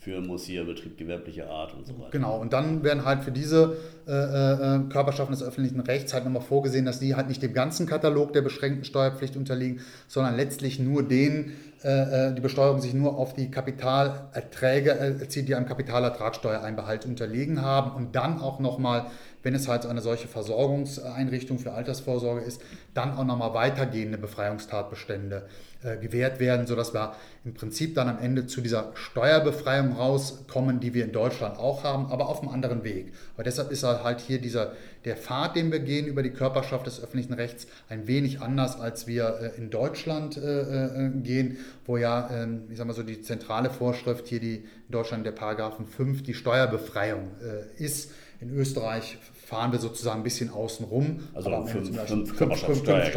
hier 0.04 0.64
Betrieb 0.64 0.98
gewerblicher 0.98 1.48
Art 1.48 1.74
und 1.74 1.86
so 1.86 1.98
weiter. 1.98 2.10
Genau, 2.10 2.40
und 2.40 2.52
dann 2.52 2.82
werden 2.84 3.04
halt 3.04 3.24
für 3.24 3.32
diese 3.32 3.76
äh, 4.06 4.12
äh, 4.12 4.80
Körperschaften 4.88 5.34
des 5.34 5.42
öffentlichen 5.42 5.80
Rechts 5.80 6.12
halt 6.12 6.24
nochmal 6.24 6.42
vorgesehen, 6.42 6.84
dass 6.84 7.00
die 7.00 7.14
halt 7.14 7.28
nicht 7.28 7.42
dem 7.42 7.54
ganzen 7.54 7.86
Katalog 7.86 8.32
der 8.32 8.42
beschränkten 8.42 8.84
Steuerpflicht 8.84 9.36
unterliegen, 9.36 9.80
sondern 10.06 10.36
letztlich 10.36 10.78
nur 10.78 11.02
denen, 11.02 11.52
äh, 11.82 12.28
äh 12.28 12.34
die 12.34 12.40
Besteuerung 12.40 12.80
sich 12.80 12.94
nur 12.94 13.16
auf 13.16 13.34
die 13.34 13.50
Kapitalerträge 13.50 14.90
erzieht, 14.90 15.48
die 15.48 15.54
einem 15.54 15.66
Kapitalertragssteuereinbehalt 15.66 17.06
unterliegen 17.06 17.62
haben 17.62 17.96
und 17.96 18.14
dann 18.14 18.40
auch 18.40 18.60
nochmal 18.60 19.06
wenn 19.44 19.54
es 19.54 19.68
halt 19.68 19.86
eine 19.86 20.00
solche 20.00 20.26
Versorgungseinrichtung 20.26 21.58
für 21.60 21.72
Altersvorsorge 21.72 22.40
ist, 22.40 22.60
dann 22.94 23.16
auch 23.16 23.24
nochmal 23.24 23.54
weitergehende 23.54 24.18
Befreiungstatbestände 24.18 25.46
äh, 25.82 25.98
gewährt 25.98 26.40
werden, 26.40 26.66
sodass 26.66 26.94
wir 26.94 27.14
im 27.44 27.52
Prinzip 27.52 27.94
dann 27.94 28.08
am 28.08 28.18
Ende 28.18 28.46
zu 28.46 28.62
dieser 28.62 28.92
Steuerbefreiung 28.94 29.92
rauskommen, 29.92 30.80
die 30.80 30.94
wir 30.94 31.04
in 31.04 31.12
Deutschland 31.12 31.58
auch 31.58 31.84
haben, 31.84 32.06
aber 32.06 32.30
auf 32.30 32.40
einem 32.40 32.50
anderen 32.50 32.84
Weg. 32.84 33.12
Aber 33.34 33.44
deshalb 33.44 33.70
ist 33.70 33.84
halt 33.84 34.20
hier 34.20 34.40
dieser, 34.40 34.72
der 35.04 35.18
Pfad, 35.18 35.56
den 35.56 35.70
wir 35.70 35.80
gehen 35.80 36.06
über 36.06 36.22
die 36.22 36.30
Körperschaft 36.30 36.86
des 36.86 37.02
öffentlichen 37.02 37.34
Rechts, 37.34 37.66
ein 37.90 38.06
wenig 38.06 38.40
anders, 38.40 38.80
als 38.80 39.06
wir 39.06 39.52
äh, 39.54 39.58
in 39.58 39.68
Deutschland 39.68 40.38
äh, 40.38 41.10
gehen, 41.22 41.58
wo 41.84 41.98
ja, 41.98 42.30
ähm, 42.32 42.62
ich 42.70 42.78
sag 42.78 42.86
mal 42.86 42.94
so, 42.94 43.02
die 43.02 43.20
zentrale 43.20 43.68
Vorschrift 43.68 44.26
hier 44.26 44.40
die 44.40 44.64
in 44.86 44.92
Deutschland 44.92 45.26
der 45.26 45.32
Paragraphen 45.32 45.86
5 45.86 46.22
die 46.22 46.34
Steuerbefreiung 46.34 47.32
ist. 47.76 48.10
In 48.40 48.54
Österreich 48.54 49.18
fahren 49.44 49.72
wir 49.72 49.78
sozusagen 49.78 50.20
ein 50.20 50.24
bisschen 50.24 50.50
außen 50.50 50.86
rum. 50.86 51.20
Also 51.34 51.50
aber 51.50 51.66
fünf, 51.66 51.88
fünf, 51.88 52.08
fünf 52.08 52.36
Körperschaftssteuer. 52.36 53.10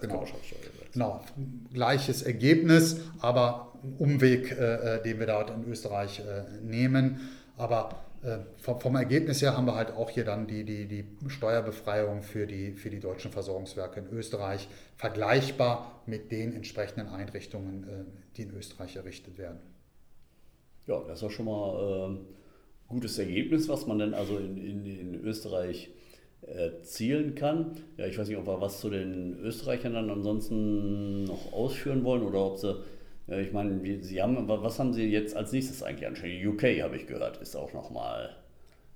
Genau. 0.00 0.26
genau. 0.92 1.20
Gleiches 1.72 2.22
Ergebnis, 2.22 3.00
aber 3.20 3.72
Umweg, 3.98 4.52
äh, 4.52 4.96
äh, 4.96 5.02
den 5.02 5.18
wir 5.18 5.26
dort 5.26 5.50
in 5.50 5.64
Österreich 5.64 6.20
äh, 6.20 6.44
nehmen. 6.62 7.20
Aber 7.56 7.90
äh, 8.22 8.38
vom, 8.58 8.80
vom, 8.80 8.96
Ergebnis 8.96 9.40
her 9.40 9.56
haben 9.56 9.66
wir 9.66 9.74
halt 9.74 9.92
auch 9.92 10.10
hier 10.10 10.24
dann 10.24 10.46
die, 10.46 10.64
die, 10.64 10.86
die 10.86 11.04
Steuerbefreiung 11.28 12.22
für 12.22 12.46
die, 12.46 12.72
für 12.72 12.90
die 12.90 13.00
deutschen 13.00 13.30
Versorgungswerke 13.30 14.00
in 14.00 14.08
Österreich 14.10 14.68
vergleichbar 14.96 16.02
mit 16.06 16.30
den 16.30 16.54
entsprechenden 16.54 17.08
Einrichtungen, 17.08 17.84
äh, 17.84 18.36
die 18.36 18.42
in 18.42 18.54
Österreich 18.54 18.96
errichtet 18.96 19.38
werden. 19.38 19.60
Ja, 20.86 21.00
das 21.06 21.18
ist 21.18 21.24
auch 21.24 21.30
schon 21.30 21.46
mal 21.46 22.10
ähm, 22.10 22.26
gutes 22.90 23.18
Ergebnis, 23.18 23.68
was 23.68 23.86
man 23.86 23.98
dann 23.98 24.12
also 24.12 24.36
in, 24.36 24.58
in, 24.58 24.84
in 24.84 25.24
Österreich 25.24 25.90
erzielen 26.42 27.34
kann. 27.34 27.76
Ja, 27.96 28.06
ich 28.06 28.18
weiß 28.18 28.28
nicht, 28.28 28.36
ob 28.36 28.46
wir 28.46 28.60
was 28.60 28.80
zu 28.80 28.90
den 28.90 29.38
Österreichern 29.40 29.94
dann 29.94 30.10
ansonsten 30.10 31.24
noch 31.24 31.52
ausführen 31.52 32.04
wollen 32.04 32.22
oder 32.22 32.44
ob 32.44 32.58
sie, 32.58 32.76
ja, 33.26 33.38
ich 33.38 33.52
meine, 33.52 33.80
Sie 34.02 34.20
haben, 34.20 34.48
was 34.48 34.78
haben 34.78 34.92
Sie 34.92 35.04
jetzt 35.04 35.36
als 35.36 35.52
nächstes 35.52 35.82
eigentlich 35.82 36.06
anschauen? 36.06 36.46
UK 36.46 36.82
habe 36.82 36.96
ich 36.96 37.06
gehört, 37.06 37.40
ist 37.40 37.56
auch 37.56 37.72
nochmal 37.72 38.30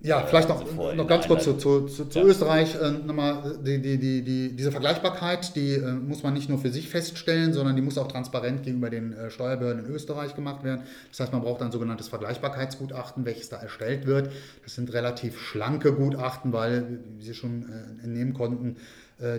ja, 0.00 0.20
äh, 0.20 0.26
vielleicht 0.26 0.48
noch, 0.48 0.94
noch 0.94 1.06
ganz 1.06 1.26
kurz 1.26 1.44
zu, 1.44 1.54
zu, 1.54 1.86
zu, 1.86 2.04
zu 2.06 2.18
ja. 2.18 2.24
Österreich. 2.24 2.74
Äh, 2.74 2.90
nochmal, 2.90 3.58
die, 3.64 3.80
die, 3.80 3.98
die, 3.98 4.22
die, 4.22 4.56
diese 4.56 4.70
Vergleichbarkeit, 4.70 5.56
die 5.56 5.74
äh, 5.74 5.92
muss 5.92 6.22
man 6.22 6.34
nicht 6.34 6.48
nur 6.48 6.58
für 6.58 6.70
sich 6.70 6.88
feststellen, 6.88 7.52
sondern 7.52 7.74
die 7.74 7.82
muss 7.82 7.96
auch 7.96 8.08
transparent 8.08 8.62
gegenüber 8.64 8.90
den 8.90 9.12
äh, 9.12 9.30
Steuerbehörden 9.30 9.86
in 9.86 9.90
Österreich 9.90 10.34
gemacht 10.34 10.62
werden. 10.62 10.82
Das 11.10 11.20
heißt, 11.20 11.32
man 11.32 11.42
braucht 11.42 11.62
ein 11.62 11.72
sogenanntes 11.72 12.08
Vergleichbarkeitsgutachten, 12.08 13.24
welches 13.24 13.48
da 13.48 13.56
erstellt 13.56 14.06
wird. 14.06 14.30
Das 14.62 14.74
sind 14.74 14.92
relativ 14.92 15.40
schlanke 15.40 15.94
Gutachten, 15.94 16.52
weil, 16.52 17.00
wie 17.18 17.24
Sie 17.24 17.34
schon 17.34 17.62
äh, 17.70 18.04
entnehmen 18.04 18.34
konnten, 18.34 18.76
äh, 18.76 18.78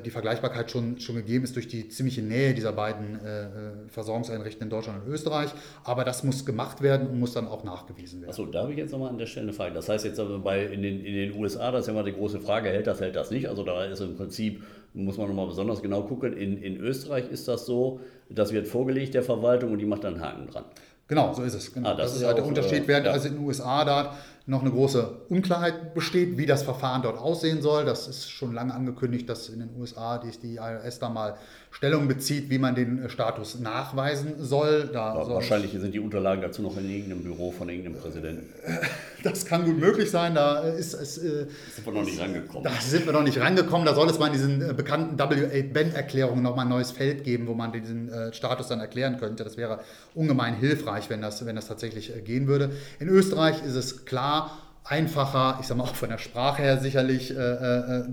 die 0.05 0.10
Vergleichbarkeit 0.10 0.72
schon, 0.72 1.00
schon 1.01 1.15
gegeben 1.15 1.44
ist 1.44 1.55
durch 1.55 1.67
die 1.67 1.89
ziemliche 1.89 2.22
Nähe 2.22 2.53
dieser 2.53 2.72
beiden 2.72 3.20
äh, 3.20 3.44
äh, 3.44 3.50
Versorgungseinrichtungen 3.89 4.67
in 4.67 4.70
Deutschland 4.70 5.05
und 5.05 5.12
Österreich. 5.12 5.50
Aber 5.84 6.05
das 6.05 6.24
muss 6.24 6.46
gemacht 6.46 6.82
werden 6.82 7.08
und 7.08 7.20
muss 7.20 7.34
dann 7.34 7.48
auch 7.48 7.65
nachgewiesen 7.65 8.22
werden. 8.22 8.29
Achso, 8.29 8.46
da 8.46 8.62
habe 8.62 8.72
ich 8.72 8.77
jetzt 8.77 8.91
nochmal 8.91 9.10
an 9.10 9.17
der 9.17 9.25
Stelle 9.25 9.48
eine 9.48 9.53
Frage. 9.53 9.74
Das 9.74 9.89
heißt 9.89 10.05
jetzt 10.05 10.20
aber 10.20 10.39
bei, 10.39 10.65
in, 10.65 10.82
den, 10.82 11.03
in 11.03 11.13
den 11.13 11.36
USA, 11.38 11.72
das 11.72 11.82
ist 11.82 11.88
ja 11.88 11.94
immer 11.94 12.03
die 12.03 12.13
große 12.13 12.39
Frage, 12.39 12.70
hält 12.70 12.88
das, 12.88 13.01
hält 13.01 13.17
das 13.17 13.32
nicht? 13.32 13.50
Also 13.50 13.63
da 13.63 13.84
ist 13.84 14.00
im 14.00 14.15
Prinzip, 14.15 14.63
muss 14.94 15.17
man 15.17 15.27
nochmal 15.27 15.48
besonders 15.48 15.82
genau 15.82 16.03
gucken, 16.03 16.32
in, 16.32 16.62
in 16.62 16.77
Österreich 16.77 17.29
ist 17.29 17.50
das 17.50 17.65
so, 17.65 18.00
das 18.29 18.53
wird 18.53 18.67
vorgelegt 18.67 19.13
der 19.13 19.24
Verwaltung 19.24 19.74
und 19.74 19.79
die 19.79 19.86
macht 19.86 20.05
dann 20.05 20.15
einen 20.15 20.24
Haken 20.24 20.48
dran. 20.48 20.63
Genau, 21.08 21.34
so 21.34 21.44
ist 21.44 21.53
es. 21.53 21.72
Genau. 21.72 21.89
Ah, 21.89 21.94
das, 21.94 22.13
das, 22.13 22.22
ist 22.22 22.25
halt 22.25 22.38
der 22.38 22.46
Unterschied, 22.46 22.88
während 22.88 23.05
ja. 23.05 23.12
also 23.12 23.27
in 23.27 23.36
den 23.36 23.44
USA 23.44 23.86
da 23.86 24.15
noch 24.48 24.62
eine 24.62 24.70
große 24.70 25.22
Unklarheit 25.30 25.96
besteht, 25.96 26.38
wie 26.38 26.46
das 26.46 26.62
Verfahren 26.62 27.02
dort 27.02 27.18
aussehen 27.18 27.64
soll. 27.64 27.84
Das 27.84 28.08
ist 28.08 28.30
schon 28.30 28.54
lange 28.54 28.74
angekündigt, 28.74 29.28
dass 29.28 29.50
in 29.50 29.60
den 29.60 29.70
USA 29.80 30.20
die, 30.20 30.30
die 30.38 30.56
IRS 30.56 31.00
da 31.00 31.10
mal 31.10 31.38
Stellung 31.72 32.08
bezieht, 32.08 32.50
wie 32.50 32.58
man 32.58 32.74
den 32.74 33.04
äh, 33.04 33.10
Status 33.10 33.60
nachweisen 33.60 34.36
soll. 34.40 34.92
Soll 34.94 35.30
wahrscheinlich 35.36 35.72
sind 35.72 35.94
die 35.94 36.00
Unterlagen 36.00 36.42
dazu 36.42 36.62
noch 36.62 36.78
in 36.78 36.90
irgendeinem 36.90 37.24
Büro 37.24 37.52
von 37.52 37.68
irgendeinem 37.70 38.00
Präsidenten. 38.02 38.50
Das 39.24 39.44
kann 39.44 39.66
gut 39.66 39.80
möglich 39.80 40.12
sein. 40.12 40.36
Da 40.36 40.60
ist 40.60 40.94
es. 40.94 41.18
Äh, 41.18 41.48
sind 41.74 41.84
wir 41.84 41.94
noch 41.94 42.06
nicht 42.06 42.22
rangekommen. 42.22 42.64
Da 42.64 42.80
sind 42.80 43.08
wir 43.08 43.14
noch 43.14 43.24
nicht 43.24 43.40
rangekommen. 43.40 43.84
Da 43.84 43.96
soll 43.96 44.08
es 44.08 44.20
mal 44.20 44.28
in 44.28 44.34
diesen 44.34 44.62
äh, 44.62 44.72
bekannten 44.72 45.20
W8-Band-Erklärungen 45.20 46.44
nochmal 46.44 46.66
ein 46.66 46.70
neues 46.70 46.92
Feld 46.92 47.24
geben, 47.24 47.48
wo 47.48 47.56
man 47.56 47.72
diesen 47.72 48.10
äh, 48.10 48.32
Status 48.34 48.68
dann 48.68 48.82
erklären 48.82 49.18
könnte. 49.18 49.44
Das 49.44 49.58
wäre 49.58 49.80
ungemein 50.14 50.54
hilfreich, 50.54 51.10
wenn 51.10 51.24
das, 51.24 51.44
wenn 51.44 51.56
das 51.56 51.68
tatsächlich 51.68 52.16
äh, 52.16 52.22
gehen 52.22 52.46
würde. 52.46 52.70
In 53.00 53.10
Österreich 53.10 53.66
ist 53.66 53.74
es 53.74 54.06
klar, 54.06 54.35
einfacher, 54.84 55.58
ich 55.60 55.68
sage 55.68 55.80
mal 55.80 55.86
auch 55.86 55.96
von 55.96 56.10
der 56.10 56.20
Sprache 56.20 56.62
her 56.62 56.77
sicherlich 56.77 57.32
äh, 57.32 57.34
äh, 57.36 58.04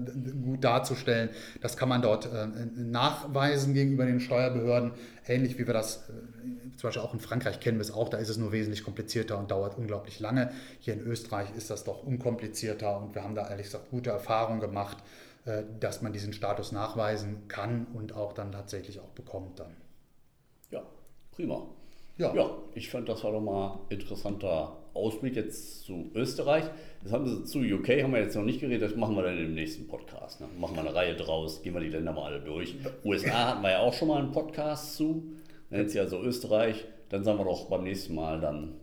gut 0.42 0.64
darzustellen. 0.64 1.28
Das 1.60 1.76
kann 1.76 1.88
man 1.88 2.00
dort 2.00 2.26
äh, 2.26 2.46
nachweisen 2.76 3.74
gegenüber 3.74 4.06
den 4.06 4.20
Steuerbehörden, 4.20 4.92
ähnlich 5.26 5.58
wie 5.58 5.66
wir 5.66 5.74
das 5.74 6.08
äh, 6.08 6.12
zum 6.82 6.88
Beispiel 6.88 7.02
auch 7.02 7.14
in 7.14 7.20
Frankreich 7.20 7.60
kennen 7.60 7.78
wir 7.78 7.82
es 7.82 7.92
auch, 7.92 8.08
da 8.08 8.16
ist 8.16 8.28
es 8.28 8.38
nur 8.38 8.50
wesentlich 8.50 8.82
komplizierter 8.82 9.38
und 9.38 9.50
dauert 9.50 9.78
unglaublich 9.78 10.18
lange. 10.18 10.50
Hier 10.80 10.94
in 10.94 11.00
Österreich 11.00 11.48
ist 11.56 11.70
das 11.70 11.84
doch 11.84 12.02
unkomplizierter 12.02 12.96
und 12.96 13.14
wir 13.14 13.22
haben 13.22 13.34
da 13.34 13.48
ehrlich 13.48 13.66
gesagt 13.66 13.90
gute 13.90 14.10
Erfahrungen 14.10 14.60
gemacht, 14.60 14.96
äh, 15.44 15.62
dass 15.78 16.02
man 16.02 16.12
diesen 16.12 16.32
Status 16.32 16.72
nachweisen 16.72 17.46
kann 17.48 17.86
und 17.94 18.14
auch 18.14 18.32
dann 18.32 18.50
tatsächlich 18.50 18.98
auch 18.98 19.10
bekommt 19.10 19.60
dann. 19.60 19.76
Ja, 20.70 20.82
prima. 21.30 21.66
Ja. 22.16 22.34
ja, 22.34 22.50
ich 22.74 22.90
fand, 22.90 23.08
das 23.08 23.22
war 23.24 23.32
doch 23.32 23.40
mal 23.40 23.78
interessanter 23.88 24.76
Ausblick 24.94 25.36
jetzt 25.36 25.84
zu 25.84 26.10
Österreich. 26.14 26.64
Das 27.02 27.12
haben 27.12 27.26
sie 27.26 27.44
zu 27.44 27.60
UK 27.60 28.02
haben 28.02 28.12
wir 28.12 28.20
jetzt 28.20 28.36
noch 28.36 28.44
nicht 28.44 28.60
geredet, 28.60 28.90
das 28.90 28.96
machen 28.96 29.16
wir 29.16 29.22
dann 29.22 29.36
im 29.36 29.54
nächsten 29.54 29.88
Podcast. 29.88 30.40
Ne? 30.40 30.48
Machen 30.58 30.76
wir 30.76 30.82
eine 30.82 30.94
Reihe 30.94 31.16
draus, 31.16 31.62
gehen 31.62 31.74
wir 31.74 31.80
die 31.80 31.88
Länder 31.88 32.12
mal 32.12 32.32
alle 32.32 32.40
durch. 32.40 32.76
USA 33.04 33.50
hatten 33.50 33.62
wir 33.62 33.70
ja 33.70 33.78
auch 33.80 33.92
schon 33.92 34.08
mal 34.08 34.20
einen 34.20 34.32
Podcast 34.32 34.96
zu. 34.96 35.32
Dann 35.70 35.80
jetzt 35.80 35.94
ja 35.94 36.06
so 36.06 36.20
Österreich, 36.20 36.84
dann 37.08 37.24
sagen 37.24 37.38
wir 37.38 37.44
doch 37.44 37.68
beim 37.68 37.84
nächsten 37.84 38.14
Mal 38.14 38.40
dann 38.40 38.74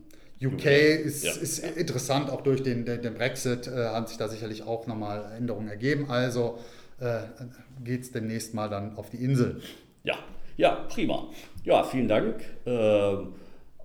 UK, 0.41 0.53
UK, 0.53 0.65
ist, 0.65 1.23
ja. 1.23 1.31
ist 1.31 1.59
interessant, 1.59 2.29
auch 2.29 2.41
durch 2.41 2.63
den, 2.63 2.85
den, 2.85 3.01
den 3.01 3.13
Brexit 3.13 3.67
äh, 3.67 3.87
haben 3.87 4.07
sich 4.07 4.17
da 4.17 4.27
sicherlich 4.27 4.63
auch 4.63 4.87
nochmal 4.87 5.33
Änderungen 5.37 5.67
ergeben. 5.67 6.09
Also 6.09 6.57
äh, 6.99 7.21
geht 7.83 8.01
es 8.01 8.11
demnächst 8.11 8.53
mal 8.53 8.69
dann 8.69 8.97
auf 8.97 9.09
die 9.09 9.17
Insel. 9.17 9.61
Ja, 10.03 10.17
ja, 10.57 10.87
prima. 10.89 11.29
Ja, 11.63 11.83
vielen 11.83 12.07
Dank 12.07 12.35
ähm, 12.65 13.33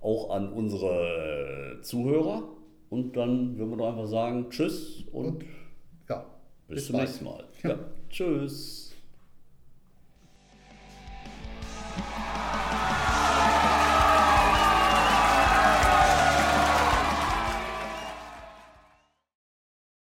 auch 0.05 0.29
an 0.29 0.53
unsere 0.53 1.79
Zuhörer. 1.81 2.43
Und 2.89 3.17
dann 3.17 3.57
würden 3.57 3.71
wir 3.71 3.77
doch 3.77 3.89
einfach 3.89 4.07
sagen, 4.07 4.49
tschüss 4.51 5.03
und, 5.11 5.43
Ja, 6.07 6.23
bis, 6.67 6.75
bis 6.75 6.85
zum 6.87 6.93
bald. 6.93 7.07
nächsten 7.07 7.25
Mal. 7.25 7.43
Ja. 7.63 7.69
Ja. 7.71 7.79
Tschüss. 8.09 8.84